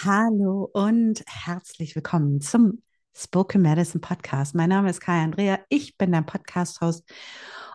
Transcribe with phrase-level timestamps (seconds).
[0.00, 2.82] Hallo und herzlich willkommen zum
[3.14, 4.52] Spoken Medicine Podcast.
[4.52, 7.04] Mein Name ist Kai Andrea, ich bin dein Podcast-Host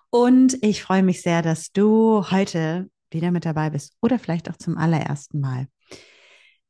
[0.09, 4.57] und ich freue mich sehr, dass du heute wieder mit dabei bist oder vielleicht auch
[4.57, 5.67] zum allerersten Mal.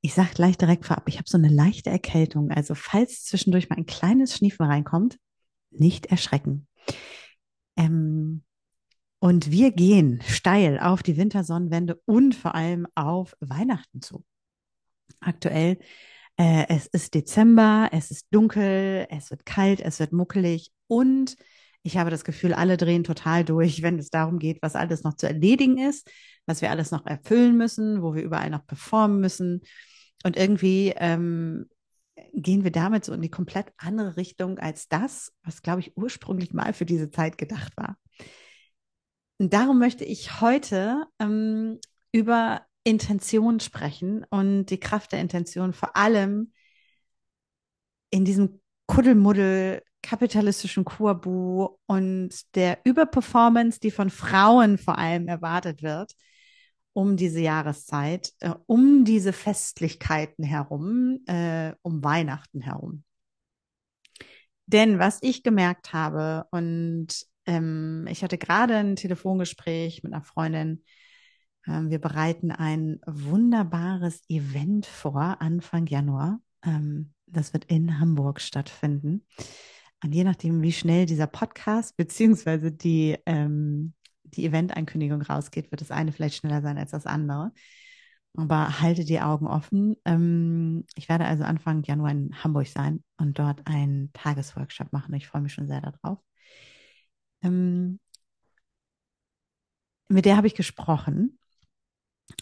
[0.02, 3.78] Ich sage gleich direkt vorab, ich habe so eine leichte Erkältung, also falls zwischendurch mal
[3.78, 5.18] ein kleines Schniefen reinkommt,
[5.72, 6.68] nicht erschrecken.
[7.78, 8.44] Ähm,
[9.20, 14.24] und wir gehen steil auf die Wintersonnenwende und vor allem auf Weihnachten zu
[15.20, 15.78] aktuell.
[16.38, 21.36] Äh, es ist Dezember, es ist dunkel, es wird kalt, es wird muckelig und
[21.84, 25.16] ich habe das Gefühl, alle drehen total durch, wenn es darum geht, was alles noch
[25.16, 26.10] zu erledigen ist,
[26.46, 29.62] was wir alles noch erfüllen müssen, wo wir überall noch performen müssen.
[30.24, 31.68] Und irgendwie ähm,
[32.34, 36.54] gehen wir damit so in die komplett andere Richtung als das, was, glaube ich, ursprünglich
[36.54, 37.98] mal für diese Zeit gedacht war.
[39.40, 41.80] Und darum möchte ich heute ähm,
[42.12, 46.54] über Intention sprechen und die Kraft der Intention vor allem
[48.10, 56.14] in diesem Kuddelmuddel kapitalistischen Kurbu und der Überperformance, die von Frauen vor allem erwartet wird,
[56.94, 63.04] um diese Jahreszeit, äh, um diese Festlichkeiten herum, äh, um Weihnachten herum.
[64.66, 67.08] Denn was ich gemerkt habe, und
[67.46, 70.84] ähm, ich hatte gerade ein Telefongespräch mit einer Freundin,
[71.68, 76.40] wir bereiten ein wunderbares Event vor, Anfang Januar.
[76.64, 79.26] Ähm, das wird in Hamburg stattfinden.
[80.04, 85.92] Und je nachdem, wie schnell dieser Podcast beziehungsweise die, ähm, die Event-Ankündigung rausgeht, wird das
[85.92, 87.52] eine vielleicht schneller sein als das andere.
[88.36, 89.96] Aber halte die Augen offen.
[90.06, 95.14] Ähm, ich werde also Anfang Januar in Hamburg sein und dort einen Tagesworkshop machen.
[95.16, 96.20] Ich freue mich schon sehr darauf.
[97.42, 98.00] Ähm,
[100.10, 101.38] mit der habe ich gesprochen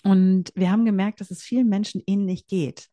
[0.03, 2.87] und wir haben gemerkt, dass es vielen Menschen ähnlich geht.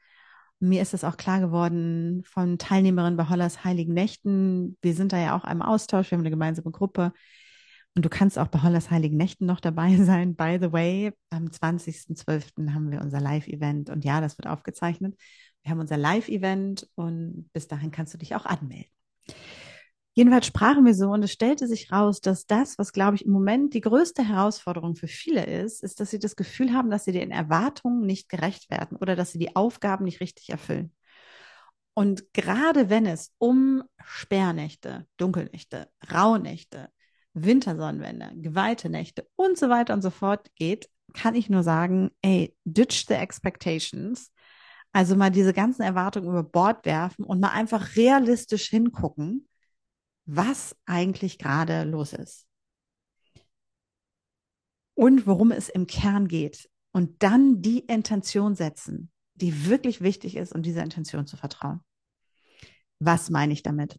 [0.61, 4.79] Mir ist es auch klar geworden von Teilnehmerinnen bei Hollers Heiligen Nächten.
[4.81, 7.13] Wir sind da ja auch im Austausch, wir haben eine gemeinsame Gruppe.
[7.95, 10.35] Und du kannst auch bei Hollers Heiligen Nächten noch dabei sein.
[10.35, 12.73] By the way, am 20.12.
[12.73, 13.91] haben wir unser Live-Event.
[13.91, 15.17] Und ja, das wird aufgezeichnet.
[15.63, 18.91] Wir haben unser Live-Event und bis dahin kannst du dich auch anmelden.
[20.15, 23.33] Jedenfalls sprachen wir so und es stellte sich raus, dass das, was glaube ich im
[23.33, 27.13] Moment die größte Herausforderung für viele ist, ist, dass sie das Gefühl haben, dass sie
[27.13, 30.93] den Erwartungen nicht gerecht werden oder dass sie die Aufgaben nicht richtig erfüllen.
[31.95, 36.91] Und gerade wenn es um Sperrnächte, Dunkelnächte, Rauhnächte,
[37.35, 42.55] Wintersonnenwende, geweihte Nächte und so weiter und so fort geht, kann ich nur sagen, ey,
[42.65, 44.31] ditch the expectations.
[44.93, 49.49] Also mal diese ganzen Erwartungen über Bord werfen und mal einfach realistisch hingucken
[50.25, 52.47] was eigentlich gerade los ist
[54.95, 56.69] und worum es im Kern geht.
[56.93, 61.81] Und dann die Intention setzen, die wirklich wichtig ist, um dieser Intention zu vertrauen.
[62.99, 63.99] Was meine ich damit?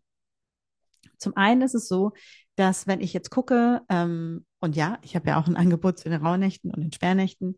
[1.17, 2.11] Zum einen ist es so,
[2.55, 6.09] dass wenn ich jetzt gucke, ähm, und ja, ich habe ja auch ein Angebot zu
[6.09, 7.57] den Rauhnächten und den Sperrnächten,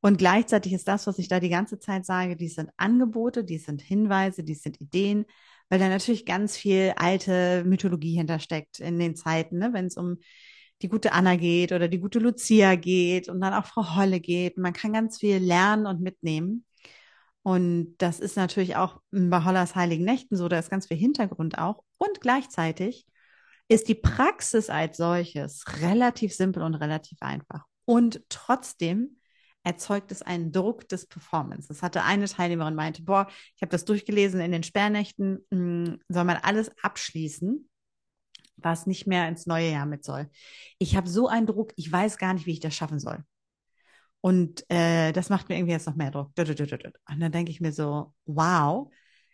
[0.00, 3.58] und gleichzeitig ist das, was ich da die ganze Zeit sage, die sind Angebote, die
[3.58, 5.24] sind Hinweise, die sind Ideen,
[5.68, 9.72] weil da natürlich ganz viel alte Mythologie hintersteckt in den Zeiten, ne?
[9.72, 10.18] wenn es um
[10.82, 14.58] die gute Anna geht oder die gute Lucia geht und dann auch Frau Holle geht.
[14.58, 16.64] Man kann ganz viel lernen und mitnehmen.
[17.42, 21.58] Und das ist natürlich auch bei Hollers Heiligen Nächten so, da ist ganz viel Hintergrund
[21.58, 21.82] auch.
[21.96, 23.06] Und gleichzeitig
[23.68, 27.64] ist die Praxis als solches relativ simpel und relativ einfach.
[27.84, 29.15] Und trotzdem
[29.66, 31.66] erzeugt es einen Druck des Performance.
[31.66, 35.98] Das hatte eine Teilnehmerin meinte, boah, ich habe das durchgelesen in den Sperrnächten, mh, hm,
[36.08, 37.68] soll man alles abschließen,
[38.58, 40.30] was nicht mehr ins neue Jahr mit soll.
[40.78, 43.24] Ich habe so einen Druck, ich weiß gar nicht, wie ich das schaffen soll.
[44.20, 46.30] Und äh, das macht mir irgendwie jetzt noch mehr Druck.
[46.36, 48.88] Und dann denke ich mir so, wow,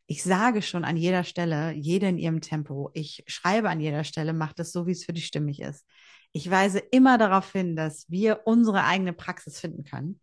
[0.06, 2.90] ich sage schon an jeder Stelle, jede in ihrem Tempo.
[2.94, 5.86] Ich schreibe an jeder Stelle, macht es so, wie es für dich stimmig ist.
[6.32, 10.20] Ich weise immer darauf hin, dass wir unsere eigene Praxis finden können.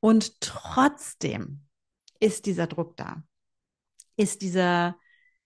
[0.00, 1.66] Und trotzdem
[2.20, 3.22] ist dieser Druck da,
[4.16, 4.96] ist dieser,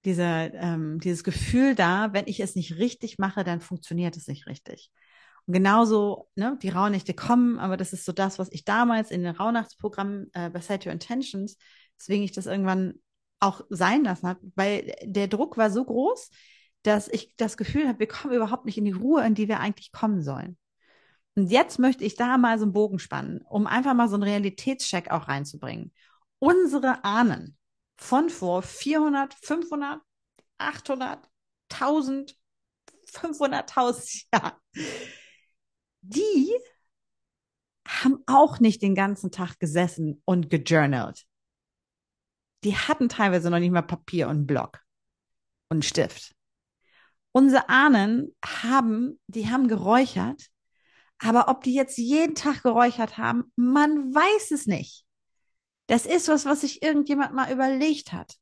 [0.04, 4.46] dieser, ähm, dieses Gefühl da, wenn ich es nicht richtig mache, dann funktioniert es nicht
[4.46, 4.90] richtig.
[5.46, 9.22] Und genauso, ne, die Rauhnächte kommen, aber das ist so das, was ich damals in
[9.22, 11.58] den Rauhnachtsprogrammen äh, bei Set Your Intentions,
[11.98, 12.94] deswegen ich das irgendwann
[13.40, 16.30] auch sein lassen habe, weil der Druck war so groß,
[16.84, 19.60] dass ich das Gefühl habe, wir kommen überhaupt nicht in die Ruhe, in die wir
[19.60, 20.56] eigentlich kommen sollen.
[21.34, 24.22] Und jetzt möchte ich da mal so einen Bogen spannen, um einfach mal so einen
[24.22, 25.92] Realitätscheck auch reinzubringen.
[26.38, 27.58] Unsere Ahnen
[27.96, 30.00] von vor 400, 500,
[30.58, 31.28] 800,
[31.72, 32.36] 1000,
[33.06, 34.52] 500.000 Jahren,
[36.02, 36.52] die
[37.86, 41.26] haben auch nicht den ganzen Tag gesessen und gejournalt.
[42.64, 44.80] die hatten teilweise noch nicht mal Papier und Block
[45.68, 46.33] und Stift.
[47.36, 50.40] Unsere Ahnen haben, die haben geräuchert,
[51.18, 55.04] aber ob die jetzt jeden Tag geräuchert haben, man weiß es nicht.
[55.88, 58.36] Das ist was, was sich irgendjemand mal überlegt hat.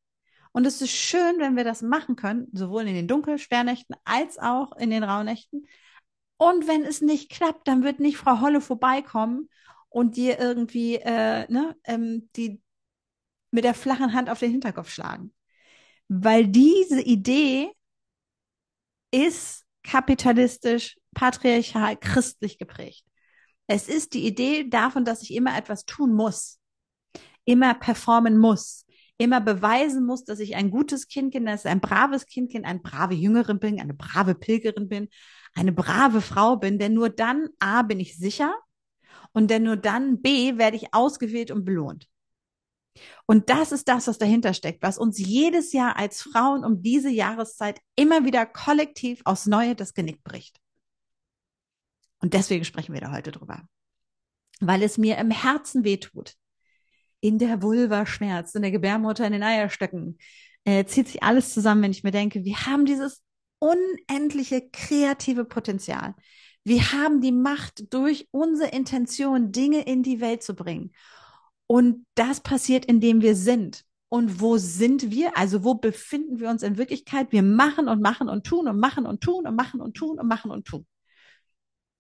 [0.53, 4.77] Und es ist schön, wenn wir das machen können, sowohl in den Dunkelschwernächten als auch
[4.77, 5.67] in den Rauhnächten.
[6.37, 9.49] Und wenn es nicht klappt, dann wird nicht Frau Holle vorbeikommen
[9.89, 12.61] und dir irgendwie äh, ne, ähm, die
[13.53, 15.33] mit der flachen Hand auf den Hinterkopf schlagen.
[16.09, 17.73] Weil diese Idee
[19.13, 23.05] ist kapitalistisch, patriarchal, christlich geprägt.
[23.67, 26.59] Es ist die Idee davon, dass ich immer etwas tun muss,
[27.45, 28.87] immer performen muss,
[29.19, 32.65] immer beweisen muss, dass ich ein gutes Kind bin, dass ich ein braves Kind bin,
[32.65, 35.09] eine brave Jüngerin bin, eine brave Pilgerin bin,
[35.55, 38.55] eine brave Frau bin, denn nur dann A bin ich sicher
[39.33, 42.09] und denn nur dann B werde ich ausgewählt und belohnt.
[43.27, 47.11] Und das ist das, was dahinter steckt, was uns jedes Jahr als Frauen um diese
[47.11, 50.59] Jahreszeit immer wieder kollektiv aufs Neue das Genick bricht.
[52.19, 53.63] Und deswegen sprechen wir da heute drüber.
[54.61, 56.35] Weil es mir im Herzen wehtut.
[57.21, 60.19] In der Vulva schmerzt, in der Gebärmutter, in den Eierstöcken.
[60.65, 63.23] Äh, zieht sich alles zusammen, wenn ich mir denke, wir haben dieses
[63.59, 66.15] unendliche kreative Potenzial.
[66.65, 70.93] Wir haben die Macht, durch unsere Intention Dinge in die Welt zu bringen.
[71.73, 73.87] Und das passiert, indem wir sind.
[74.11, 75.39] Und wo sind wir?
[75.39, 77.33] Also wo befinden wir uns in Wirklichkeit?
[77.33, 80.29] Wir machen und machen und tun und machen und tun und machen und tun und
[80.29, 80.87] machen und tun.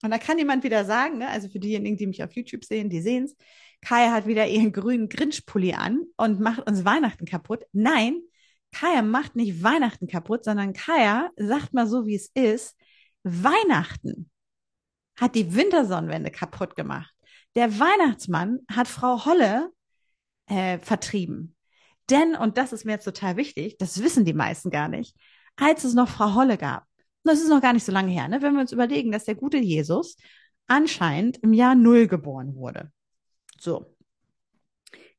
[0.03, 2.91] Und da kann jemand wieder sagen, ne, also für diejenigen, die mich auf YouTube sehen,
[2.91, 3.35] die sehen es,
[3.81, 7.65] Kaya hat wieder ihren grünen Grinchpulli an und macht uns Weihnachten kaputt.
[7.73, 8.21] Nein,
[8.73, 12.77] Kaya macht nicht Weihnachten kaputt, sondern Kaya sagt mal so, wie es ist,
[13.23, 14.31] Weihnachten
[15.17, 17.12] hat die Wintersonnenwende kaputt gemacht.
[17.55, 19.71] Der Weihnachtsmann hat Frau Holle
[20.47, 21.55] äh, vertrieben.
[22.11, 25.17] Denn, und das ist mir jetzt total wichtig, das wissen die meisten gar nicht,
[25.57, 26.85] als es noch Frau Holle gab,
[27.25, 28.43] das ist noch gar nicht so lange her, ne?
[28.43, 30.17] wenn wir uns überlegen, dass der gute Jesus
[30.67, 32.91] anscheinend im Jahr Null geboren wurde.
[33.59, 33.95] So.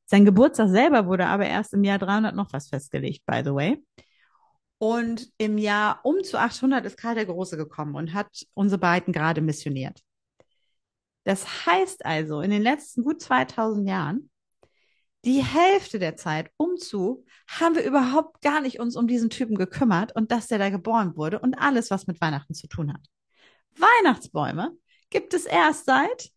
[0.06, 3.83] Sein Geburtstag selber wurde aber erst im Jahr 300 noch was festgelegt, by the way.
[4.77, 9.13] Und im Jahr um zu 800 ist Karl der Große gekommen und hat unsere beiden
[9.13, 10.01] gerade missioniert.
[11.24, 14.30] Das heißt also, in den letzten gut 2000 Jahren,
[15.25, 20.14] die Hälfte der Zeit umzu, haben wir überhaupt gar nicht uns um diesen Typen gekümmert
[20.16, 23.02] und dass der da geboren wurde und alles, was mit Weihnachten zu tun hat.
[23.78, 24.78] Weihnachtsbäume
[25.10, 26.30] gibt es erst seit,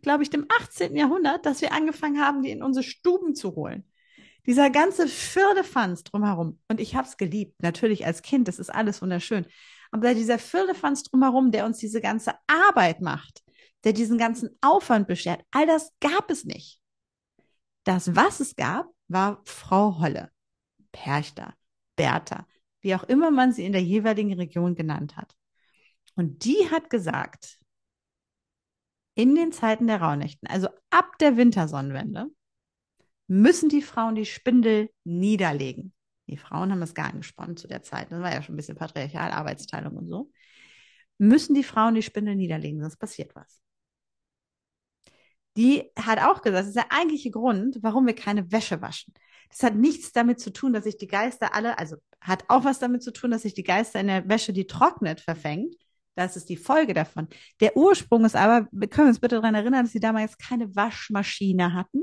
[0.00, 0.96] glaube ich, dem 18.
[0.96, 3.84] Jahrhundert, dass wir angefangen haben, die in unsere Stuben zu holen.
[4.46, 6.60] Dieser ganze Firlefanz drumherum.
[6.68, 9.46] Und ich habe es geliebt, natürlich als Kind, das ist alles wunderschön.
[9.90, 13.43] Aber dieser Firlefanz drumherum, der uns diese ganze Arbeit macht,
[13.84, 16.80] der diesen ganzen Aufwand beschert, all das gab es nicht.
[17.84, 20.30] Das, was es gab, war Frau Holle,
[20.90, 21.54] Perchter,
[21.96, 22.46] Bertha,
[22.80, 25.36] wie auch immer man sie in der jeweiligen Region genannt hat.
[26.16, 27.58] Und die hat gesagt,
[29.14, 32.30] in den Zeiten der Rauhnächten, also ab der Wintersonnenwende,
[33.26, 35.92] müssen die Frauen die Spindel niederlegen.
[36.26, 38.10] Die Frauen haben das gar nicht gesponnen zu der Zeit.
[38.10, 40.30] Das war ja schon ein bisschen patriarchal, Arbeitsteilung und so.
[41.18, 43.63] Müssen die Frauen die Spindel niederlegen, sonst passiert was
[45.56, 49.14] die hat auch gesagt, das ist der eigentliche Grund, warum wir keine Wäsche waschen.
[49.50, 52.80] Das hat nichts damit zu tun, dass sich die Geister alle, also hat auch was
[52.80, 55.76] damit zu tun, dass sich die Geister in der Wäsche, die trocknet, verfängt.
[56.16, 57.28] Das ist die Folge davon.
[57.60, 61.72] Der Ursprung ist aber, wir können uns bitte daran erinnern, dass sie damals keine Waschmaschine
[61.72, 62.02] hatten,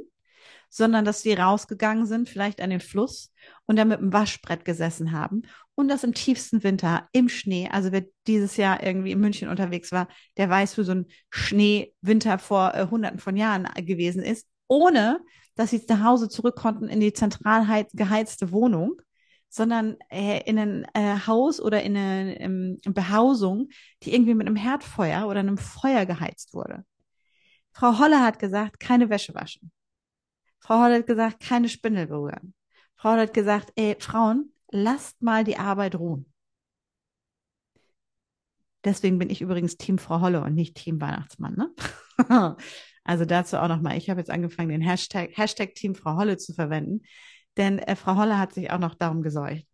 [0.69, 3.33] sondern dass sie rausgegangen sind, vielleicht an den Fluss
[3.65, 5.43] und dann mit dem Waschbrett gesessen haben
[5.75, 7.69] und das im tiefsten Winter im Schnee.
[7.71, 10.07] Also wer dieses Jahr irgendwie in München unterwegs war,
[10.38, 15.19] der weiß, wie so ein Schneewinter vor äh, hunderten von Jahren gewesen ist, ohne
[15.55, 19.01] dass sie nach Hause zurück konnten in die zentral geheizte Wohnung,
[19.50, 23.67] sondern äh, in ein äh, Haus oder in eine ähm, Behausung,
[24.03, 26.86] die irgendwie mit einem Herdfeuer oder einem Feuer geheizt wurde.
[27.74, 29.71] Frau Holle hat gesagt, keine Wäsche waschen.
[30.62, 32.53] Frau Holle hat gesagt, keine Spindel berühren.
[32.96, 36.32] Frau Holle hat gesagt, ey, Frauen, lasst mal die Arbeit ruhen.
[38.84, 41.56] Deswegen bin ich übrigens Team Frau Holle und nicht Team Weihnachtsmann.
[41.56, 41.72] Ne?
[43.03, 43.98] also dazu auch nochmal.
[43.98, 47.01] Ich habe jetzt angefangen, den Hashtag, Hashtag Team Frau Holle zu verwenden,
[47.58, 49.65] denn äh, Frau Holle hat sich auch noch darum gesorgt.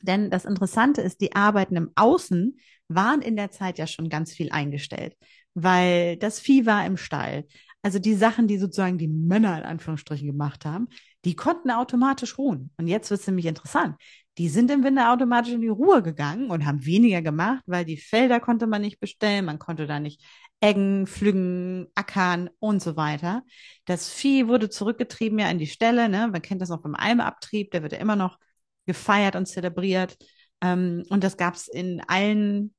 [0.00, 4.32] Denn das Interessante ist, die Arbeiten im Außen waren in der Zeit ja schon ganz
[4.32, 5.16] viel eingestellt,
[5.54, 7.46] weil das Vieh war im Stall.
[7.88, 10.88] Also die Sachen, die sozusagen die Männer in Anführungsstrichen gemacht haben,
[11.24, 12.70] die konnten automatisch ruhen.
[12.76, 13.96] Und jetzt wird es nämlich interessant.
[14.36, 17.96] Die sind im Winter automatisch in die Ruhe gegangen und haben weniger gemacht, weil die
[17.96, 20.22] Felder konnte man nicht bestellen, man konnte da nicht
[20.60, 23.42] eggen, pflügen, ackern und so weiter.
[23.86, 26.28] Das Vieh wurde zurückgetrieben ja in die Ställe, ne?
[26.28, 28.36] Man kennt das noch beim Almabtrieb, der wird ja immer noch
[28.84, 30.18] gefeiert und zelebriert.
[30.60, 32.74] Ähm, und das gab es in allen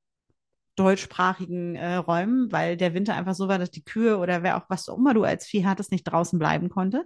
[0.79, 4.69] deutschsprachigen äh, Räumen, weil der Winter einfach so war, dass die Kühe oder wer auch
[4.69, 7.05] was auch immer du als Vieh hattest, nicht draußen bleiben konnte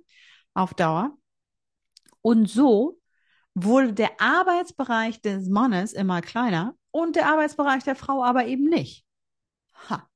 [0.54, 1.18] auf Dauer.
[2.22, 3.00] Und so
[3.56, 9.06] wurde der Arbeitsbereich des Mannes immer kleiner und der Arbeitsbereich der Frau aber eben nicht.
[9.90, 10.08] Ha.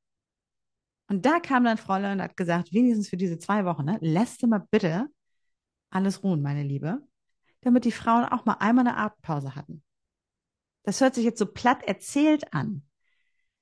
[1.09, 4.43] Und da kam dann Fräulein und hat gesagt, wenigstens für diese zwei Wochen, ne, lässt
[4.43, 5.07] du mal bitte
[5.89, 7.01] alles ruhen, meine Liebe,
[7.61, 9.83] damit die Frauen auch mal einmal eine Atempause hatten.
[10.83, 12.86] Das hört sich jetzt so platt erzählt an.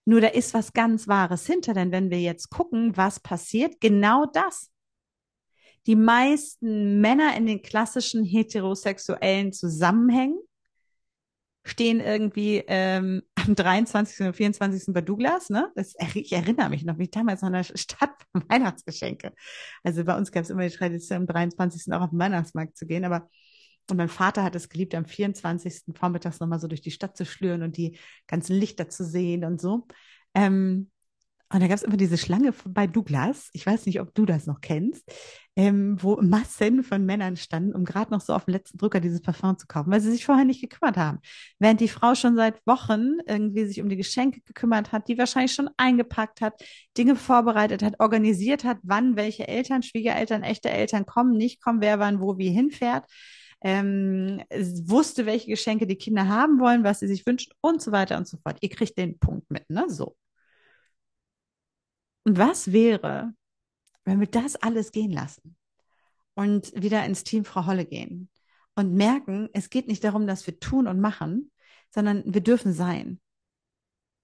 [0.06, 4.26] Nur da ist was ganz Wahres hinter, denn wenn wir jetzt gucken, was passiert, genau
[4.26, 4.72] das.
[5.88, 10.40] Die meisten Männer in den klassischen heterosexuellen Zusammenhängen
[11.64, 14.28] stehen irgendwie ähm, am 23.
[14.28, 14.94] und 24.
[14.94, 15.50] bei Douglas.
[15.50, 15.72] Ne?
[15.76, 19.34] Das, ich erinnere mich noch, wie damals noch in der Stadt Weihnachtsgeschenke.
[19.84, 21.92] Also bei uns gab es immer die Tradition, am 23.
[21.94, 23.30] auch auf den Weihnachtsmarkt zu gehen, aber
[23.90, 25.96] und mein Vater hat es geliebt, am 24.
[25.96, 29.62] vormittags nochmal so durch die Stadt zu schlüren und die ganzen Lichter zu sehen und
[29.62, 29.88] so.
[30.34, 30.90] Ähm,
[31.54, 34.48] und da gab es immer diese Schlange bei Douglas, ich weiß nicht, ob du das
[34.48, 35.08] noch kennst,
[35.56, 39.22] ähm, wo Massen von Männern standen, um gerade noch so auf den letzten Drücker dieses
[39.22, 41.20] Parfum zu kaufen, weil sie sich vorher nicht gekümmert haben.
[41.60, 45.54] Während die Frau schon seit Wochen irgendwie sich um die Geschenke gekümmert hat, die wahrscheinlich
[45.54, 46.62] schon eingepackt hat,
[46.98, 52.00] Dinge vorbereitet hat, organisiert hat, wann welche Eltern, Schwiegereltern, echte Eltern kommen, nicht kommen, wer
[52.00, 53.06] wann wo wie hinfährt
[53.66, 58.16] ähm, wusste, welche Geschenke die Kinder haben wollen, was sie sich wünschen und so weiter
[58.16, 58.60] und so fort.
[58.62, 59.90] Ihr kriegt den Punkt mit, ne?
[59.90, 60.16] So.
[62.26, 63.34] Und was wäre,
[64.04, 65.58] wenn wir das alles gehen lassen
[66.36, 68.30] und wieder ins Team Frau Holle gehen
[68.76, 71.52] und merken, es geht nicht darum, dass wir tun und machen,
[71.90, 73.20] sondern wir dürfen sein.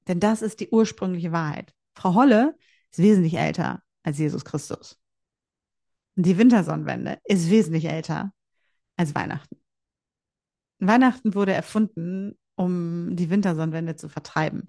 [0.08, 1.74] Denn das ist die ursprüngliche Wahrheit.
[1.96, 2.56] Frau Holle
[2.92, 5.00] ist wesentlich älter als Jesus Christus.
[6.16, 8.34] Und die Wintersonnenwende ist wesentlich älter
[9.02, 9.58] als Weihnachten.
[10.80, 14.68] Weihnachten wurde erfunden, um die Wintersonnenwende zu vertreiben.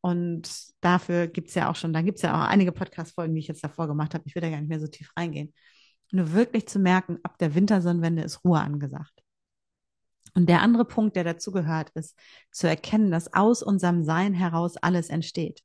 [0.00, 3.40] Und dafür gibt es ja auch schon, da gibt es ja auch einige Podcast-Folgen, die
[3.40, 4.24] ich jetzt davor gemacht habe.
[4.26, 5.54] Ich will da gar nicht mehr so tief reingehen.
[6.12, 9.22] Nur wirklich zu merken, ab der Wintersonnenwende ist Ruhe angesagt.
[10.34, 12.18] Und der andere Punkt, der dazu gehört, ist
[12.50, 15.62] zu erkennen, dass aus unserem Sein heraus alles entsteht.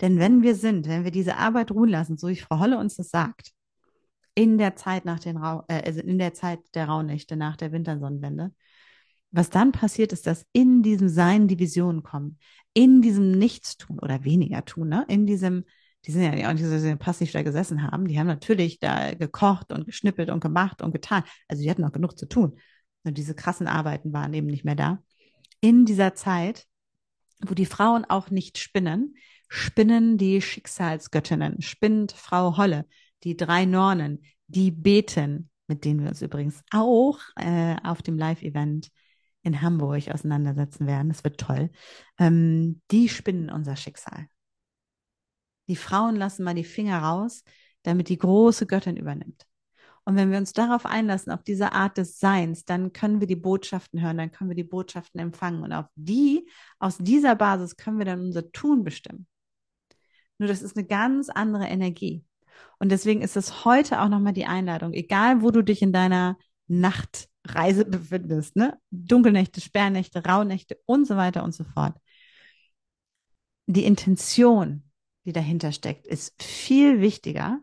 [0.00, 2.96] Denn wenn wir sind, wenn wir diese Arbeit ruhen lassen, so wie Frau Holle uns
[2.96, 3.52] das sagt,
[4.34, 7.72] in der Zeit nach den Rau äh, also in der Zeit der Rauhnächte nach der
[7.72, 8.52] Wintersonnenwende.
[9.30, 12.38] Was dann passiert, ist, dass in diesem Sein die Visionen kommen,
[12.74, 15.06] in diesem Nichtstun oder weniger tun, ne?
[15.08, 15.64] in diesem,
[16.04, 19.72] die sind ja auch nicht so, passiv da gesessen haben, die haben natürlich da gekocht
[19.72, 21.24] und geschnippelt und gemacht und getan.
[21.48, 22.58] Also die hatten noch genug zu tun.
[23.04, 25.02] Nur diese krassen Arbeiten waren eben nicht mehr da.
[25.60, 26.66] In dieser Zeit,
[27.40, 29.16] wo die Frauen auch nicht spinnen,
[29.48, 32.86] spinnen die Schicksalsgöttinnen, spinnt Frau Holle,
[33.24, 38.90] die drei Nornen, die beten, mit denen wir uns übrigens auch äh, auf dem Live-Event
[39.42, 41.08] in Hamburg auseinandersetzen werden.
[41.08, 41.70] Das wird toll.
[42.18, 44.26] Ähm, die spinnen unser Schicksal.
[45.68, 47.44] Die Frauen lassen mal die Finger raus,
[47.82, 49.46] damit die große Göttin übernimmt.
[50.04, 53.36] Und wenn wir uns darauf einlassen, auf diese Art des Seins, dann können wir die
[53.36, 55.62] Botschaften hören, dann können wir die Botschaften empfangen.
[55.62, 56.48] Und auf die,
[56.80, 59.26] aus dieser Basis können wir dann unser Tun bestimmen.
[60.38, 62.24] Nur das ist eine ganz andere Energie.
[62.78, 66.36] Und deswegen ist es heute auch nochmal die Einladung, egal wo du dich in deiner
[66.66, 68.78] Nachtreise befindest, ne?
[68.90, 71.96] Dunkelnächte, Sperrnächte, Rauhnächte und so weiter und so fort.
[73.66, 74.82] Die Intention,
[75.24, 77.60] die dahinter steckt, ist viel wichtiger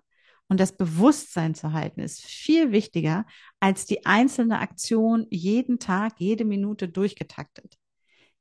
[0.48, 3.25] und das Bewusstsein zu halten ist viel wichtiger
[3.60, 7.77] als die einzelne Aktion jeden Tag, jede Minute durchgetaktet.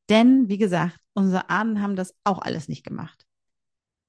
[0.09, 3.26] Denn, wie gesagt, unsere Ahnen haben das auch alles nicht gemacht.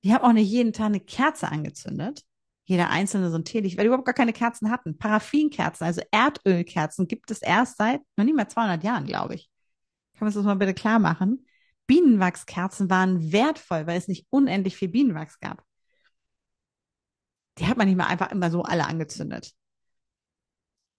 [0.03, 2.23] Die haben auch nicht jeden Tag eine Kerze angezündet,
[2.69, 4.95] jeder einzelne so ein Teelicht, weil die überhaupt gar keine Kerzen hatten.
[4.99, 9.49] Paraffinkerzen, also Erdölkerzen, gibt es erst seit noch nicht mal 200 Jahren, glaube ich.
[10.13, 11.47] Kann man das mal bitte klar machen?
[11.87, 15.63] Bienenwachskerzen waren wertvoll, weil es nicht unendlich viel Bienenwachs gab.
[17.57, 19.55] Die hat man nicht mal einfach immer so alle angezündet.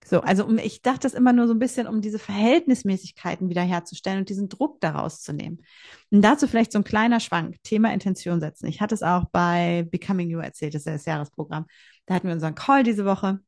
[0.05, 4.21] So, also um, ich dachte das immer nur so ein bisschen, um diese Verhältnismäßigkeiten wiederherzustellen
[4.21, 5.63] und diesen Druck daraus zu nehmen.
[6.11, 8.67] Und dazu vielleicht so ein kleiner Schwank, Thema Intention setzen.
[8.67, 11.67] Ich hatte es auch bei Becoming You erzählt, das ist ja das Jahresprogramm.
[12.07, 13.41] Da hatten wir unseren Call diese Woche,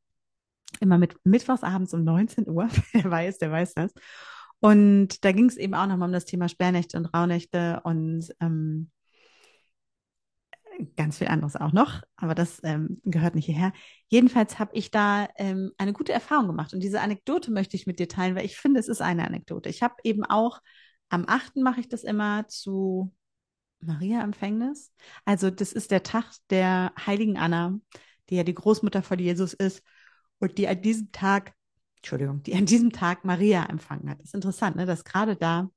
[0.81, 2.69] immer mit mittwochs abends um 19 Uhr.
[2.95, 3.93] der weiß, der weiß das.
[4.61, 8.91] Und da ging es eben auch nochmal um das Thema Sperrnächte und Rauhnächte und ähm,
[10.97, 13.73] ganz viel anderes auch noch, aber das ähm, gehört nicht hierher.
[14.09, 17.99] Jedenfalls habe ich da ähm, eine gute Erfahrung gemacht und diese Anekdote möchte ich mit
[17.99, 19.69] dir teilen, weil ich finde, es ist eine Anekdote.
[19.69, 20.61] Ich habe eben auch
[21.09, 21.57] am 8.
[21.63, 23.13] mache ich das immer zu
[23.81, 24.93] Maria-Empfängnis.
[25.25, 27.79] Also das ist der Tag der heiligen Anna,
[28.31, 29.83] die ja die Großmutter von Jesus ist
[30.39, 31.53] und die an diesem Tag,
[31.97, 34.21] Entschuldigung, die an diesem Tag Maria empfangen hat.
[34.21, 35.71] Das ist interessant, ne, dass gerade da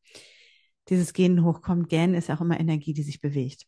[0.89, 1.89] dieses Genen hochkommt.
[1.89, 3.65] Gen ist auch immer Energie, die sich bewegt.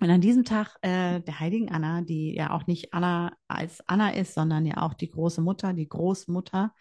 [0.00, 4.10] Und an diesem Tag äh, der heiligen Anna, die ja auch nicht Anna als Anna
[4.10, 6.72] ist, sondern ja auch die große Mutter, die Großmutter,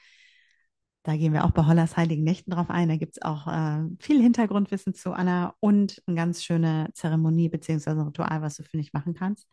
[1.04, 2.90] da gehen wir auch bei Hollers Heiligen Nächten drauf ein.
[2.90, 8.06] Da gibt es auch äh, viel Hintergrundwissen zu Anna und eine ganz schöne Zeremonie beziehungsweise
[8.06, 9.48] Ritual, was du für dich machen kannst.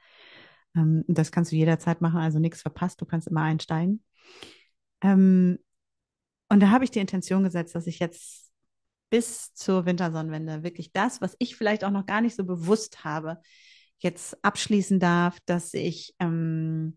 [0.76, 4.02] Ähm, das kannst du jederzeit machen, also nichts verpasst, du kannst immer einsteigen.
[5.02, 5.58] Ähm,
[6.50, 8.47] und da habe ich die Intention gesetzt, dass ich jetzt
[9.10, 13.38] bis zur Wintersonnenwende wirklich das, was ich vielleicht auch noch gar nicht so bewusst habe,
[13.98, 16.94] jetzt abschließen darf, dass ich ähm,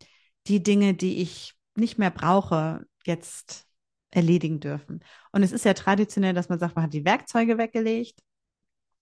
[0.47, 3.65] die Dinge, die ich nicht mehr brauche, jetzt
[4.11, 5.03] erledigen dürfen.
[5.31, 8.19] Und es ist ja traditionell, dass man sagt, man hat die Werkzeuge weggelegt,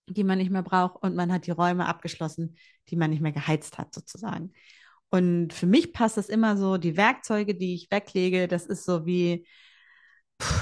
[0.08, 2.58] die man nicht mehr braucht, und man hat die Räume abgeschlossen,
[2.90, 4.54] die man nicht mehr geheizt hat, sozusagen.
[5.10, 9.06] Und für mich passt das immer so, die Werkzeuge, die ich weglege, das ist so
[9.06, 9.46] wie,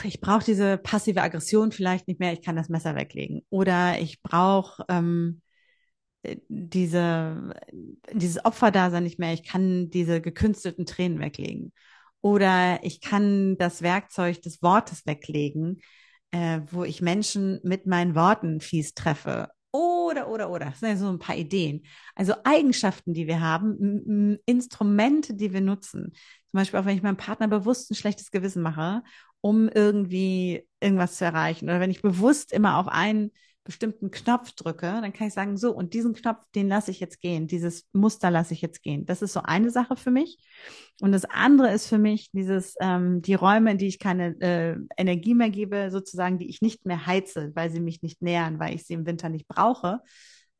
[0.04, 3.46] ich brauche diese passive Aggression vielleicht nicht mehr, ich kann das Messer weglegen.
[3.50, 5.42] Oder ich brauche ähm,
[6.48, 7.54] diese,
[8.12, 11.74] dieses Opferdasein nicht mehr, ich kann diese gekünstelten Tränen weglegen.
[12.22, 15.82] Oder ich kann das Werkzeug des Wortes weglegen,
[16.32, 19.50] äh, wo ich Menschen mit meinen Worten fies treffe.
[19.72, 20.66] Oder, oder, oder.
[20.68, 21.86] Das sind ja so ein paar Ideen.
[22.16, 26.14] Also Eigenschaften, die wir haben, Instrumente, die wir nutzen.
[26.50, 29.04] Zum Beispiel auch, wenn ich meinem Partner bewusst ein schlechtes Gewissen mache,
[29.42, 31.66] um irgendwie irgendwas zu erreichen.
[31.66, 33.32] Oder wenn ich bewusst immer auf einen
[33.68, 37.20] bestimmten Knopf drücke, dann kann ich sagen, so, und diesen Knopf, den lasse ich jetzt
[37.20, 39.06] gehen, dieses Muster lasse ich jetzt gehen.
[39.06, 40.38] Das ist so eine Sache für mich.
[41.02, 44.78] Und das andere ist für mich dieses, ähm, die Räume, in die ich keine äh,
[44.96, 48.74] Energie mehr gebe, sozusagen, die ich nicht mehr heize, weil sie mich nicht nähern, weil
[48.74, 50.00] ich sie im Winter nicht brauche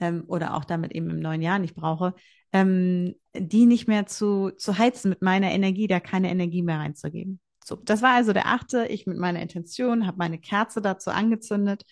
[0.02, 2.14] ähm, oder auch damit eben im neuen Jahr nicht brauche,
[2.52, 7.40] ähm, die nicht mehr zu, zu heizen mit meiner Energie, da keine Energie mehr reinzugeben.
[7.68, 8.88] So, das war also der achte.
[8.88, 11.84] Ich mit meiner Intention habe meine Kerze dazu angezündet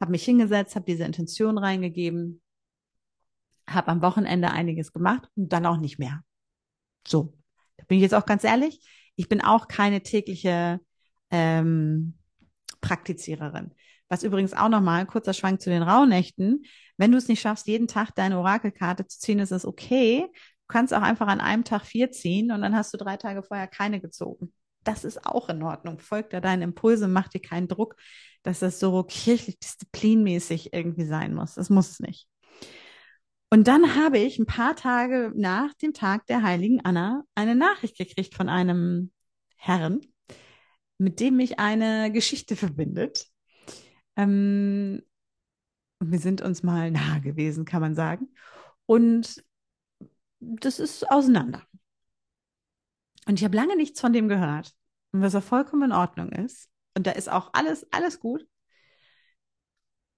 [0.00, 2.42] habe mich hingesetzt, habe diese Intention reingegeben,
[3.66, 6.22] habe am Wochenende einiges gemacht und dann auch nicht mehr.
[7.06, 7.34] So,
[7.76, 8.80] da bin ich jetzt auch ganz ehrlich.
[9.16, 10.80] Ich bin auch keine tägliche
[11.30, 12.18] ähm,
[12.80, 13.72] Praktiziererin.
[14.08, 16.64] Was übrigens auch nochmal, kurzer Schwank zu den Rauhnächten.
[16.96, 20.26] Wenn du es nicht schaffst, jeden Tag deine Orakelkarte zu ziehen, ist es okay.
[20.30, 23.42] Du kannst auch einfach an einem Tag vier ziehen und dann hast du drei Tage
[23.42, 24.52] vorher keine gezogen.
[24.86, 25.98] Das ist auch in Ordnung.
[25.98, 27.96] Folgt da deinen Impulse, mach dir keinen Druck
[28.46, 31.54] dass das so kirchlich disziplinmäßig irgendwie sein muss.
[31.54, 32.28] Das muss es nicht.
[33.50, 37.98] Und dann habe ich ein paar Tage nach dem Tag der heiligen Anna eine Nachricht
[37.98, 39.10] gekriegt von einem
[39.56, 40.00] Herrn,
[40.98, 43.26] mit dem mich eine Geschichte verbindet.
[44.14, 45.02] Ähm,
[45.98, 48.28] wir sind uns mal nahe gewesen, kann man sagen.
[48.86, 49.44] Und
[50.38, 51.64] das ist auseinander.
[53.26, 54.72] Und ich habe lange nichts von dem gehört.
[55.12, 56.68] Und was auch vollkommen in Ordnung ist.
[56.96, 58.46] Und da ist auch alles, alles gut.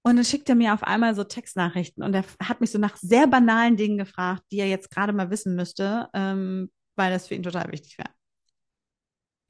[0.01, 2.95] Und dann schickt er mir auf einmal so Textnachrichten und er hat mich so nach
[2.95, 7.35] sehr banalen Dingen gefragt, die er jetzt gerade mal wissen müsste, ähm, weil das für
[7.35, 8.09] ihn total wichtig wäre.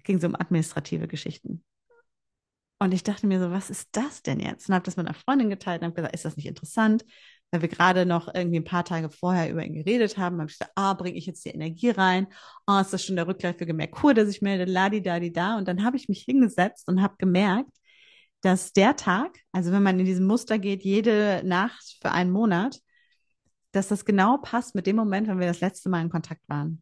[0.03, 1.63] Ging so um administrative Geschichten.
[2.79, 4.69] Und ich dachte mir so, was ist das denn jetzt?
[4.69, 7.05] Und habe das mit einer Freundin geteilt und habe gesagt, ist das nicht interessant?
[7.51, 10.57] Weil wir gerade noch irgendwie ein paar Tage vorher über ihn geredet haben, habe ich
[10.57, 12.27] gesagt, ah, bringe ich jetzt die Energie rein?
[12.67, 14.69] Ah, ist das schon der rückläufige Merkur, der sich meldet?
[14.69, 15.57] Ladi, dadi, da.
[15.57, 17.71] Und dann habe ich mich hingesetzt und habe gemerkt,
[18.41, 22.79] dass der Tag, also wenn man in diesem Muster geht, jede Nacht für einen Monat,
[23.71, 26.81] dass das genau passt mit dem Moment, wenn wir das letzte Mal in Kontakt waren.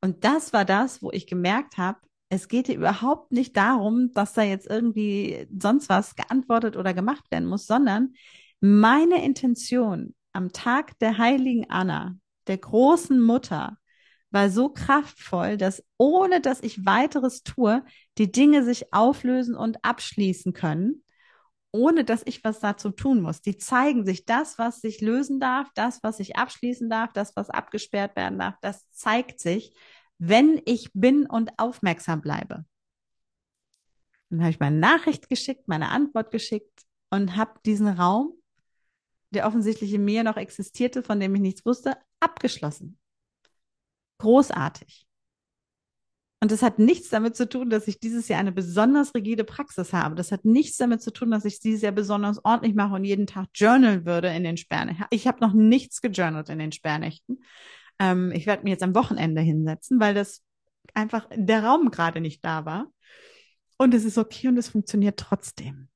[0.00, 4.32] Und das war das, wo ich gemerkt habe, es geht hier überhaupt nicht darum, dass
[4.32, 8.14] da jetzt irgendwie sonst was geantwortet oder gemacht werden muss, sondern
[8.62, 13.76] meine Intention am Tag der heiligen Anna, der großen Mutter,
[14.30, 17.84] war so kraftvoll, dass ohne dass ich weiteres tue,
[18.18, 21.02] die Dinge sich auflösen und abschließen können,
[21.72, 23.42] ohne dass ich was dazu tun muss.
[23.42, 27.50] Die zeigen sich das, was sich lösen darf, das, was sich abschließen darf, das, was
[27.50, 29.74] abgesperrt werden darf, das zeigt sich,
[30.18, 32.64] wenn ich bin und aufmerksam bleibe.
[34.30, 38.34] Dann habe ich meine Nachricht geschickt, meine Antwort geschickt und habe diesen Raum
[39.34, 42.98] der offensichtlich in mir noch existierte, von dem ich nichts wusste, abgeschlossen.
[44.18, 45.06] Großartig.
[46.42, 49.92] Und das hat nichts damit zu tun, dass ich dieses Jahr eine besonders rigide Praxis
[49.92, 50.16] habe.
[50.16, 53.28] Das hat nichts damit zu tun, dass ich dieses Jahr besonders ordentlich mache und jeden
[53.28, 55.06] Tag journalen würde in den Sperrnächten.
[55.10, 57.44] Ich habe noch nichts gejournalt in den Sperrnächten.
[58.00, 60.42] Ähm, ich werde mir jetzt am Wochenende hinsetzen, weil das
[60.94, 62.92] einfach der Raum gerade nicht da war.
[63.78, 65.88] Und es ist okay und es funktioniert trotzdem.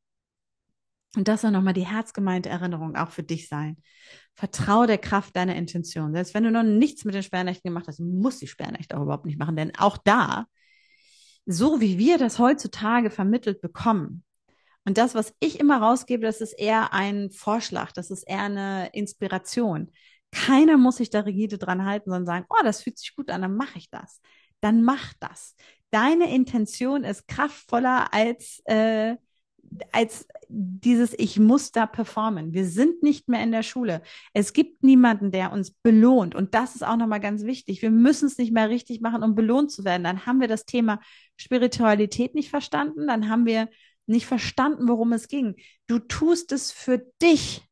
[1.16, 3.78] Und das soll nochmal die herzgemeinte Erinnerung auch für dich sein.
[4.34, 6.12] Vertraue der Kraft deiner Intention.
[6.12, 9.24] Selbst wenn du noch nichts mit den Sperrnächten gemacht hast, musst die Sperrnächte auch überhaupt
[9.24, 9.56] nicht machen.
[9.56, 10.46] Denn auch da,
[11.46, 14.22] so wie wir das heutzutage vermittelt bekommen,
[14.84, 18.88] und das, was ich immer rausgebe, das ist eher ein Vorschlag, das ist eher eine
[18.92, 19.90] Inspiration.
[20.30, 23.42] Keiner muss sich da rigide dran halten, sondern sagen, oh, das fühlt sich gut an,
[23.42, 24.20] dann mache ich das.
[24.60, 25.56] Dann mach das.
[25.90, 29.16] Deine Intention ist kraftvoller als äh,
[29.92, 32.52] als dieses Ich muss da performen.
[32.52, 34.02] Wir sind nicht mehr in der Schule.
[34.32, 36.34] Es gibt niemanden, der uns belohnt.
[36.34, 37.82] Und das ist auch nochmal ganz wichtig.
[37.82, 40.04] Wir müssen es nicht mehr richtig machen, um belohnt zu werden.
[40.04, 41.00] Dann haben wir das Thema
[41.36, 43.06] Spiritualität nicht verstanden.
[43.06, 43.68] Dann haben wir
[44.06, 45.56] nicht verstanden, worum es ging.
[45.86, 47.62] Du tust es für dich.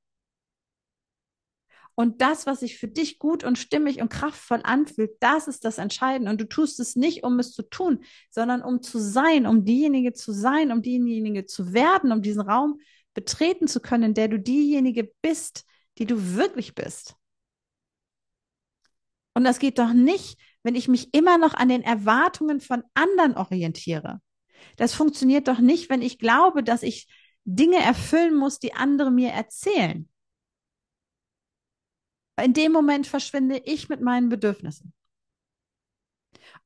[1.97, 5.79] Und das, was sich für dich gut und stimmig und kraftvoll anfühlt, das ist das
[5.79, 6.31] Entscheidende.
[6.31, 10.13] Und du tust es nicht, um es zu tun, sondern um zu sein, um diejenige
[10.13, 12.81] zu sein, um diejenige zu werden, um diesen Raum
[13.15, 15.65] betreten zu können, in der du diejenige bist,
[15.99, 17.15] die du wirklich bist.
[19.35, 23.37] Und das geht doch nicht, wenn ich mich immer noch an den Erwartungen von anderen
[23.37, 24.21] orientiere.
[24.77, 27.07] Das funktioniert doch nicht, wenn ich glaube, dass ich
[27.45, 30.09] Dinge erfüllen muss, die andere mir erzählen
[32.43, 34.93] in dem Moment verschwinde ich mit meinen Bedürfnissen.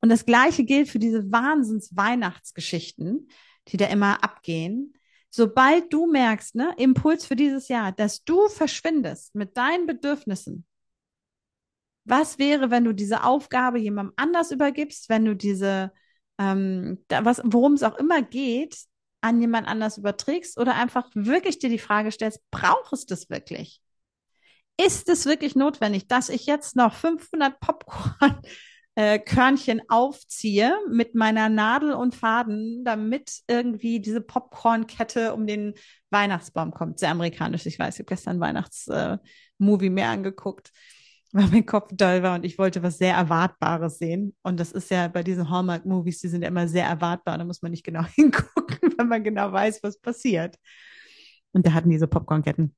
[0.01, 3.29] Und das Gleiche gilt für diese Wahnsinns-Weihnachtsgeschichten,
[3.67, 4.93] die da immer abgehen.
[5.29, 10.65] Sobald du merkst, ne, Impuls für dieses Jahr, dass du verschwindest mit deinen Bedürfnissen,
[12.05, 15.91] was wäre, wenn du diese Aufgabe jemandem anders übergibst, wenn du diese,
[16.39, 18.77] ähm, was, worum es auch immer geht,
[19.21, 23.81] an jemand anders überträgst oder einfach wirklich dir die Frage stellst, brauchst du es wirklich?
[24.79, 28.39] Ist es wirklich notwendig, dass ich jetzt noch 500 Popcorn
[28.95, 35.73] äh, Körnchen aufziehe mit meiner Nadel und Faden, damit irgendwie diese Popcornkette um den
[36.11, 36.99] Weihnachtsbaum kommt.
[36.99, 40.71] Sehr amerikanisch, ich weiß, ich habe gestern Weihnachtsmovie äh, mehr angeguckt,
[41.33, 44.35] weil mein Kopf doll war und ich wollte was sehr Erwartbares sehen.
[44.43, 47.37] Und das ist ja bei diesen Hallmark-Movies, die sind ja immer sehr erwartbar.
[47.37, 50.55] Da muss man nicht genau hingucken, wenn man genau weiß, was passiert.
[51.51, 52.75] Und da hatten diese Popcornketten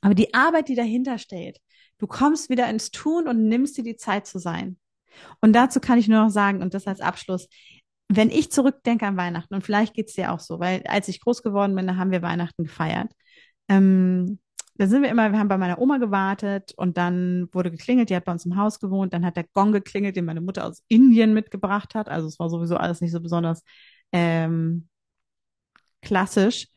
[0.00, 1.58] aber die Arbeit, die dahinter steht,
[1.98, 4.78] du kommst wieder ins Tun und nimmst dir die Zeit zu sein.
[5.40, 7.48] Und dazu kann ich nur noch sagen, und das als Abschluss,
[8.08, 11.42] wenn ich zurückdenke an Weihnachten, und vielleicht geht's dir auch so, weil als ich groß
[11.42, 13.12] geworden bin, da haben wir Weihnachten gefeiert.
[13.68, 14.38] Ähm,
[14.78, 18.16] da sind wir immer, wir haben bei meiner Oma gewartet und dann wurde geklingelt, die
[18.16, 20.84] hat bei uns im Haus gewohnt, dann hat der Gong geklingelt, den meine Mutter aus
[20.88, 22.08] Indien mitgebracht hat.
[22.08, 23.62] Also es war sowieso alles nicht so besonders
[24.12, 24.88] ähm,
[26.00, 26.68] klassisch.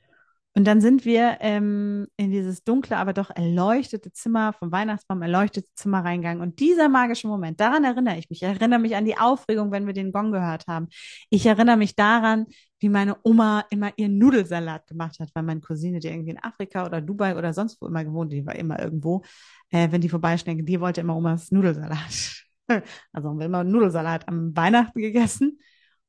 [0.54, 5.70] Und dann sind wir ähm, in dieses dunkle, aber doch erleuchtete Zimmer, vom Weihnachtsbaum erleuchtete
[5.76, 6.42] Zimmer reingegangen.
[6.42, 8.42] Und dieser magische Moment, daran erinnere ich mich.
[8.42, 10.90] Ich erinnere mich an die Aufregung, wenn wir den Gong gehört haben.
[11.30, 12.48] Ich erinnere mich daran,
[12.80, 16.86] wie meine Oma immer ihren Nudelsalat gemacht hat, weil meine Cousine, die irgendwie in Afrika
[16.86, 19.22] oder Dubai oder sonst wo immer gewohnt, die war immer irgendwo,
[19.70, 22.44] äh, wenn die vorbeischnecken, die wollte immer Omas Nudelsalat.
[23.14, 25.60] also haben wir immer Nudelsalat am Weihnachten gegessen.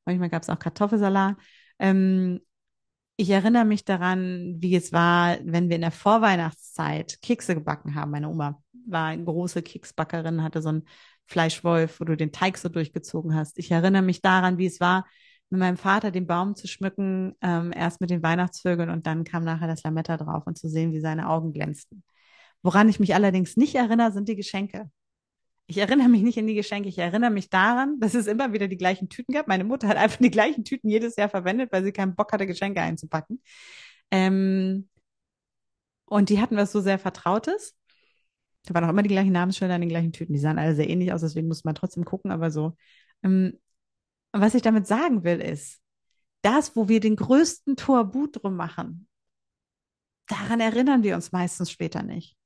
[0.03, 1.37] Manchmal gab es auch Kartoffelsalat.
[1.79, 2.41] Ähm,
[3.15, 8.11] ich erinnere mich daran, wie es war, wenn wir in der Vorweihnachtszeit Kekse gebacken haben.
[8.11, 10.87] Meine Oma war eine große Keksbackerin, hatte so einen
[11.27, 13.59] Fleischwolf, wo du den Teig so durchgezogen hast.
[13.59, 15.05] Ich erinnere mich daran, wie es war,
[15.49, 19.43] mit meinem Vater den Baum zu schmücken, ähm, erst mit den Weihnachtsvögeln und dann kam
[19.43, 22.03] nachher das Lametta drauf und zu sehen, wie seine Augen glänzten.
[22.63, 24.89] Woran ich mich allerdings nicht erinnere, sind die Geschenke.
[25.67, 26.89] Ich erinnere mich nicht an die Geschenke.
[26.89, 29.47] Ich erinnere mich daran, dass es immer wieder die gleichen Tüten gab.
[29.47, 32.45] Meine Mutter hat einfach die gleichen Tüten jedes Jahr verwendet, weil sie keinen Bock hatte,
[32.45, 33.41] Geschenke einzupacken.
[34.11, 34.89] Ähm,
[36.05, 37.75] und die hatten was so sehr Vertrautes.
[38.65, 40.33] Da waren auch immer die gleichen Namensschilder an den gleichen Tüten.
[40.33, 42.75] Die sahen alle sehr ähnlich aus, deswegen musste man trotzdem gucken, aber so.
[43.23, 43.59] Ähm,
[44.31, 45.81] was ich damit sagen will, ist,
[46.41, 49.07] das, wo wir den größten Torbut drum machen,
[50.27, 52.37] daran erinnern wir uns meistens später nicht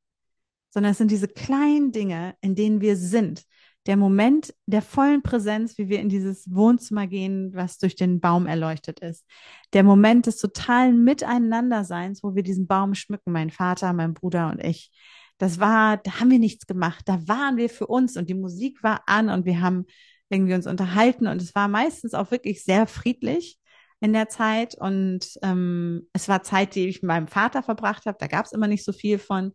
[0.69, 3.43] sondern es sind diese kleinen Dinge, in denen wir sind.
[3.87, 8.45] Der Moment der vollen Präsenz, wie wir in dieses Wohnzimmer gehen, was durch den Baum
[8.45, 9.25] erleuchtet ist.
[9.71, 14.61] Der Moment des totalen Miteinanderseins, wo wir diesen Baum schmücken, mein Vater, mein Bruder und
[14.61, 14.91] ich.
[15.37, 17.03] Das war, da haben wir nichts gemacht.
[17.07, 19.85] Da waren wir für uns und die Musik war an und wir haben
[20.29, 23.57] irgendwie uns unterhalten und es war meistens auch wirklich sehr friedlich
[23.99, 28.17] in der Zeit und ähm, es war Zeit, die ich mit meinem Vater verbracht habe.
[28.19, 29.53] Da gab es immer nicht so viel von.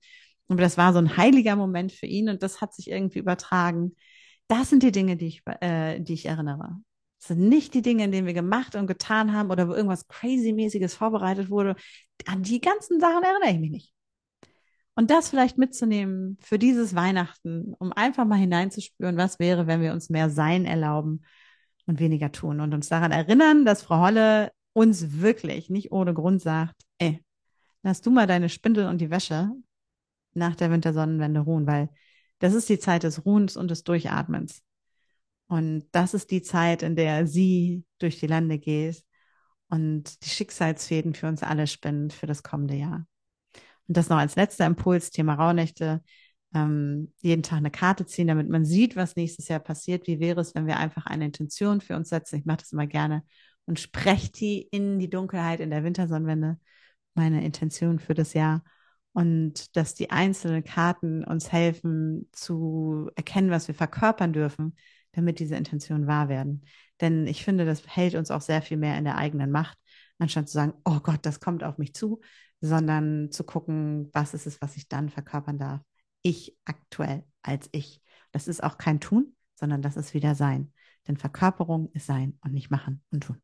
[0.53, 3.97] Aber das war so ein heiliger Moment für ihn und das hat sich irgendwie übertragen.
[4.49, 6.81] Das sind die Dinge, die ich, äh, die ich erinnere.
[7.19, 10.09] Das sind nicht die Dinge, in denen wir gemacht und getan haben oder wo irgendwas
[10.09, 11.77] crazy-mäßiges vorbereitet wurde.
[12.27, 13.95] An die ganzen Sachen erinnere ich mich nicht.
[14.95, 19.93] Und das vielleicht mitzunehmen für dieses Weihnachten, um einfach mal hineinzuspüren, was wäre, wenn wir
[19.93, 21.25] uns mehr Sein erlauben
[21.87, 26.43] und weniger tun und uns daran erinnern, dass Frau Holle uns wirklich nicht ohne Grund
[26.43, 27.25] sagt, ey,
[27.83, 29.51] lass du mal deine Spindel und die Wäsche
[30.35, 31.89] nach der Wintersonnenwende ruhen, weil
[32.39, 34.63] das ist die Zeit des Ruhens und des Durchatmens.
[35.47, 39.05] Und das ist die Zeit, in der sie durch die Lande geht
[39.69, 43.07] und die Schicksalsfäden für uns alle spinnt für das kommende Jahr.
[43.87, 46.03] Und das noch als letzter Impuls, Thema Rauhnächte.
[46.55, 50.07] Ähm, jeden Tag eine Karte ziehen, damit man sieht, was nächstes Jahr passiert.
[50.07, 52.37] Wie wäre es, wenn wir einfach eine Intention für uns setzen?
[52.37, 53.25] Ich mache das immer gerne
[53.67, 56.59] und spreche die in die Dunkelheit in der Wintersonnenwende.
[57.15, 58.65] Meine Intention für das Jahr.
[59.13, 64.75] Und dass die einzelnen Karten uns helfen zu erkennen, was wir verkörpern dürfen,
[65.13, 66.65] damit diese Intentionen wahr werden.
[67.01, 69.79] Denn ich finde, das hält uns auch sehr viel mehr in der eigenen Macht,
[70.19, 72.21] anstatt zu sagen, oh Gott, das kommt auf mich zu,
[72.61, 75.81] sondern zu gucken, was ist es, was ich dann verkörpern darf.
[76.23, 78.01] Ich aktuell als ich.
[78.31, 80.73] Das ist auch kein Tun, sondern das ist wieder Sein.
[81.07, 83.43] Denn Verkörperung ist Sein und nicht Machen und Tun.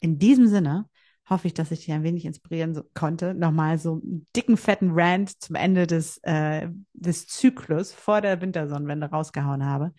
[0.00, 0.88] In diesem Sinne
[1.28, 3.34] hoffe ich, dass ich dich ein wenig inspirieren so, konnte.
[3.34, 9.06] Nochmal so einen dicken, fetten Rant zum Ende des, äh, des Zyklus vor der Wintersonnenwende
[9.06, 9.92] rausgehauen habe.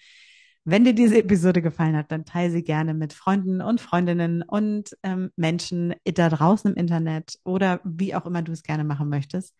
[0.63, 4.95] Wenn dir diese Episode gefallen hat, dann teile sie gerne mit Freunden und Freundinnen und
[5.01, 9.55] ähm, Menschen da draußen im Internet oder wie auch immer du es gerne machen möchtest.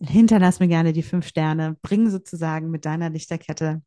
[0.00, 3.82] Hinterlass mir gerne die fünf Sterne, bring sozusagen mit deiner Lichterkette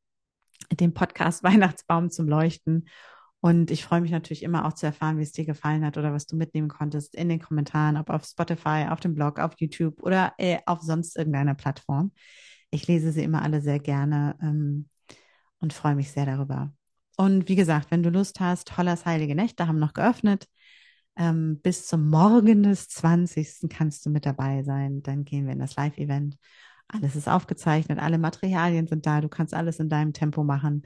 [0.71, 2.87] den Podcast Weihnachtsbaum zum Leuchten.
[3.39, 6.11] Und ich freue mich natürlich immer auch zu erfahren, wie es dir gefallen hat oder
[6.11, 10.01] was du mitnehmen konntest in den Kommentaren, ob auf Spotify, auf dem Blog, auf YouTube
[10.01, 12.11] oder äh, auf sonst irgendeiner Plattform.
[12.71, 14.35] Ich lese sie immer alle sehr gerne.
[14.41, 14.89] Ähm,
[15.59, 16.73] und freue mich sehr darüber.
[17.17, 20.47] Und wie gesagt, wenn du Lust hast, Hollers Heilige Nächte haben noch geöffnet.
[21.15, 23.69] Ähm, bis zum Morgen des 20.
[23.69, 25.01] kannst du mit dabei sein.
[25.01, 26.37] Dann gehen wir in das Live-Event.
[26.87, 29.19] Alles ist aufgezeichnet, alle Materialien sind da.
[29.19, 30.83] Du kannst alles in deinem Tempo machen.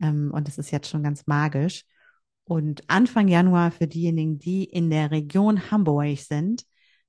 [0.00, 1.84] Ähm, und es ist jetzt schon ganz magisch.
[2.44, 6.64] Und Anfang Januar für diejenigen, die in der Region Hamburg sind,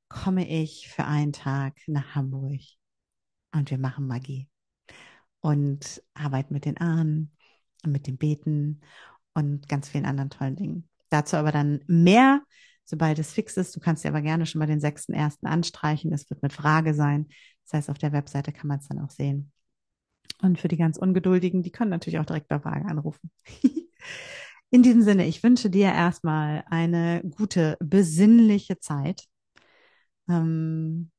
[0.08, 2.62] komme ich für einen Tag nach Hamburg.
[3.54, 4.48] Und wir machen Magie
[5.42, 7.32] und arbeiten mit den Ahnen
[7.84, 8.82] und mit dem Beten
[9.34, 10.90] und ganz vielen anderen tollen Dingen.
[11.10, 12.42] Dazu aber dann mehr,
[12.84, 13.76] sobald es fix ist.
[13.76, 15.46] Du kannst dir aber gerne schon mal den 6.1.
[15.48, 16.14] anstreichen.
[16.14, 17.28] Es wird mit Frage sein.
[17.64, 19.52] Das heißt, auf der Webseite kann man es dann auch sehen.
[20.42, 23.32] Und für die ganz Ungeduldigen, die können natürlich auch direkt bei Frage anrufen.
[24.72, 29.26] In diesem Sinne, ich wünsche dir erstmal eine gute, besinnliche Zeit.
[30.28, 31.12] Ähm,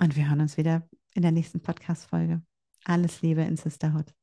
[0.00, 2.42] und wir hören uns wieder in der nächsten Podcast-Folge.
[2.84, 4.14] Alles Liebe in Sisterhood.